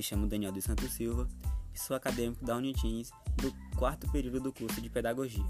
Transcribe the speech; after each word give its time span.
Me 0.00 0.04
chamo 0.04 0.26
Daniel 0.26 0.50
dos 0.50 0.64
Santos 0.64 0.92
Silva 0.92 1.28
e 1.74 1.78
sou 1.78 1.94
acadêmico 1.94 2.42
da 2.42 2.56
Unitins 2.56 3.10
do 3.36 3.54
quarto 3.76 4.10
período 4.10 4.40
do 4.40 4.50
curso 4.50 4.80
de 4.80 4.88
Pedagogia. 4.88 5.44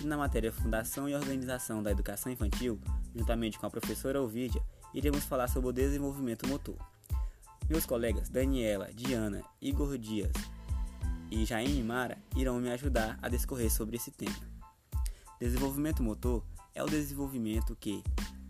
E 0.00 0.06
na 0.06 0.16
matéria 0.16 0.50
Fundação 0.50 1.10
e 1.10 1.14
Organização 1.14 1.82
da 1.82 1.90
Educação 1.90 2.32
Infantil, 2.32 2.80
juntamente 3.14 3.58
com 3.58 3.66
a 3.66 3.70
professora 3.70 4.22
Ovidia, 4.22 4.62
iremos 4.94 5.24
falar 5.24 5.46
sobre 5.46 5.68
o 5.68 5.72
desenvolvimento 5.74 6.48
motor. 6.48 6.78
Meus 7.68 7.84
colegas 7.84 8.30
Daniela, 8.30 8.88
Diana, 8.94 9.42
Igor 9.60 9.98
Dias 9.98 10.32
e 11.30 11.44
Jaime 11.44 11.82
Mara 11.82 12.16
irão 12.34 12.58
me 12.58 12.70
ajudar 12.70 13.18
a 13.20 13.28
discorrer 13.28 13.70
sobre 13.70 13.96
esse 13.96 14.10
tema. 14.10 14.34
Desenvolvimento 15.38 16.02
motor 16.02 16.42
é 16.74 16.82
o 16.82 16.86
desenvolvimento 16.86 17.76
que 17.76 18.02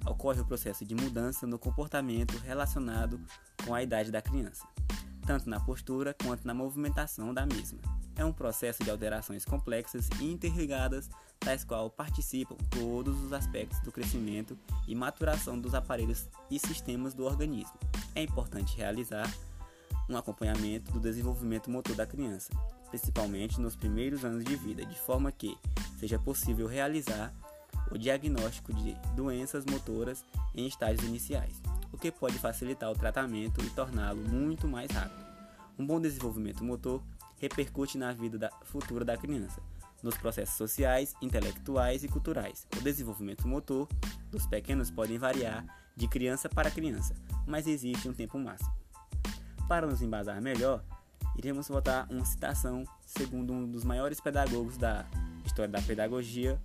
ocorre 0.07 0.41
o 0.41 0.47
processo 0.47 0.85
de 0.85 0.95
mudança 0.95 1.49
no 1.49 1.59
comportamento 1.59 2.37
relacionado 2.39 3.21
com 3.65 3.75
a 3.75 3.83
idade 3.83 4.13
da 4.13 4.23
criança, 4.23 4.67
tanto 5.27 5.49
na 5.49 5.61
postura 5.61 6.15
quanto 6.23 6.47
na 6.47 6.53
movimentação 6.53 7.33
da 7.33 7.47
mesma. 7.47 7.79
É 8.17 8.25
um 8.25 8.33
processo 8.33 8.83
de 8.85 8.91
alterações 8.91 9.45
complexas 9.45 10.09
e 10.21 10.31
interligadas, 10.31 11.09
tais 11.41 11.65
qual 11.65 11.91
participam 11.91 12.57
todos 12.71 13.21
os 13.23 13.33
aspectos 13.33 13.81
do 13.81 13.91
crescimento 13.91 14.59
e 14.87 14.95
maturação 14.95 15.59
dos 15.59 15.75
aparelhos 15.75 16.29
e 16.51 16.59
sistemas 16.59 17.15
do 17.15 17.25
organismo. 17.25 17.79
É 18.15 18.23
importante 18.23 18.77
realizar 18.77 19.33
um 20.09 20.17
acompanhamento 20.17 20.93
do 20.93 21.01
desenvolvimento 21.01 21.71
motor 21.71 21.97
da 21.97 22.07
criança, 22.07 22.51
principalmente 22.91 23.61
nos 23.61 23.75
primeiros 23.75 24.25
anos 24.25 24.45
de 24.45 24.57
vida, 24.57 24.85
de 24.85 24.99
forma 24.99 25.33
que 25.33 25.57
seja 25.99 26.19
possível 26.19 26.67
realizar 26.67 27.33
o 27.91 27.99
diagnóstico 27.99 28.73
de 28.73 28.95
doenças 29.15 29.65
motoras 29.65 30.25
em 30.55 30.67
estágios 30.67 31.07
iniciais, 31.07 31.61
o 31.93 31.99
que 31.99 32.11
pode 32.11 32.39
facilitar 32.39 32.91
o 32.91 32.95
tratamento 32.95 33.63
e 33.63 33.71
torná-lo 33.71 34.23
muito 34.29 34.67
mais 34.67 34.91
rápido. 34.91 35.25
Um 35.79 35.87
bom 35.87 36.01
desenvolvimento 36.01 36.65
motor 36.65 37.03
repercute 37.39 37.99
na 37.99 38.13
vida 38.13 38.39
da, 38.39 38.51
futura 38.65 39.05
da 39.05 39.17
criança, 39.17 39.61
nos 40.03 40.17
processos 40.17 40.57
sociais, 40.57 41.15
intelectuais 41.21 42.05
e 42.05 42.09
culturais. 42.09 42.67
O 42.77 42.81
desenvolvimento 42.81 43.47
motor 43.47 43.89
dos 44.31 44.47
pequenos 44.47 44.91
pode 44.91 45.17
variar 45.19 45.65
de 45.97 46.09
criança 46.09 46.49
para 46.49 46.71
criança, 46.71 47.15
mas 47.47 47.67
existe 47.67 48.09
um 48.09 48.13
tempo 48.13 48.39
máximo. 48.39 48.73
Para 49.69 49.87
nos 49.87 50.03
embasar 50.03 50.41
melhor, 50.41 50.83
iremos 51.37 51.69
botar 51.69 52.07
uma 52.11 52.25
citação 52.25 52.85
segundo 53.05 53.53
um 53.53 53.71
dos 53.71 53.85
maiores 53.85 54.21
pedagogos 54.21 54.77
da 54.77 55.05
história 55.45 55.71
da 55.71 55.83
pedagogia, 55.83 56.61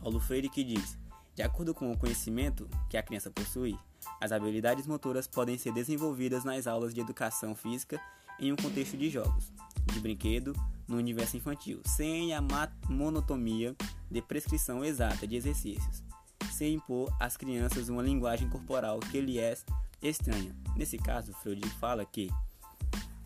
Paulo 0.00 0.20
Freire, 0.20 0.48
que 0.48 0.64
diz: 0.64 0.98
De 1.40 1.46
acordo 1.46 1.72
com 1.72 1.90
o 1.90 1.96
conhecimento 1.96 2.68
que 2.86 2.98
a 2.98 3.02
criança 3.02 3.30
possui, 3.30 3.74
as 4.20 4.30
habilidades 4.30 4.86
motoras 4.86 5.26
podem 5.26 5.56
ser 5.56 5.72
desenvolvidas 5.72 6.44
nas 6.44 6.66
aulas 6.66 6.92
de 6.92 7.00
educação 7.00 7.54
física 7.54 7.98
em 8.38 8.52
um 8.52 8.56
contexto 8.56 8.94
de 8.94 9.08
jogos, 9.08 9.50
de 9.90 10.00
brinquedo, 10.00 10.54
no 10.86 10.98
universo 10.98 11.38
infantil, 11.38 11.80
sem 11.86 12.34
a 12.34 12.42
monotonia 12.90 13.74
de 14.10 14.20
prescrição 14.20 14.84
exata 14.84 15.26
de 15.26 15.34
exercícios, 15.34 16.04
sem 16.52 16.74
impor 16.74 17.10
às 17.18 17.38
crianças 17.38 17.88
uma 17.88 18.02
linguagem 18.02 18.46
corporal 18.50 19.00
que 19.00 19.18
lhe 19.18 19.38
é 19.38 19.56
estranha. 20.02 20.54
Nesse 20.76 20.98
caso, 20.98 21.32
Freud 21.32 21.66
fala 21.80 22.04
que, 22.04 22.28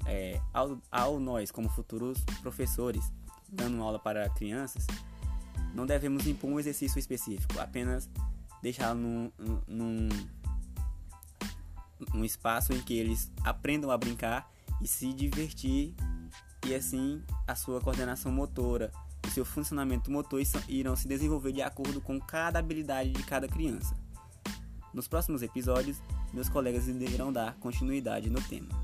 é, 0.06 0.40
ao, 0.52 0.80
ao 0.88 1.18
nós, 1.18 1.50
como 1.50 1.68
futuros 1.68 2.22
professores, 2.42 3.12
dando 3.48 3.82
aula 3.82 3.98
para 3.98 4.30
crianças, 4.30 4.86
não 5.74 5.84
devemos 5.84 6.26
impor 6.26 6.50
um 6.50 6.60
exercício 6.60 6.98
específico, 6.98 7.58
apenas 7.58 8.08
deixá-lo 8.62 8.98
num, 8.98 9.32
num, 9.66 10.08
num 12.14 12.24
espaço 12.24 12.72
em 12.72 12.80
que 12.80 12.94
eles 12.94 13.30
aprendam 13.42 13.90
a 13.90 13.98
brincar 13.98 14.50
e 14.80 14.86
se 14.86 15.12
divertir 15.12 15.94
e 16.66 16.74
assim 16.74 17.22
a 17.46 17.54
sua 17.54 17.80
coordenação 17.80 18.32
motora 18.32 18.90
e 19.26 19.30
seu 19.30 19.44
funcionamento 19.44 20.10
motor 20.10 20.40
irão 20.68 20.96
se 20.96 21.08
desenvolver 21.08 21.52
de 21.52 21.62
acordo 21.62 22.00
com 22.00 22.20
cada 22.20 22.58
habilidade 22.58 23.10
de 23.10 23.22
cada 23.22 23.48
criança. 23.48 23.96
Nos 24.92 25.08
próximos 25.08 25.42
episódios, 25.42 26.00
meus 26.32 26.48
colegas 26.48 26.86
irão 26.86 27.32
dar 27.32 27.54
continuidade 27.56 28.30
no 28.30 28.40
tema. 28.42 28.83